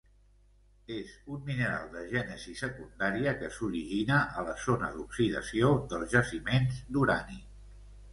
És 0.93 1.09
un 1.33 1.41
mineral 1.49 1.83
de 1.95 2.01
gènesi 2.13 2.53
secundària, 2.61 3.33
que 3.41 3.49
s'origina 3.57 4.17
a 4.23 4.45
la 4.47 4.55
zona 4.63 4.89
d'oxidació 4.95 5.69
dels 5.93 6.11
jaciments 6.15 6.81
d'urani. 6.97 7.39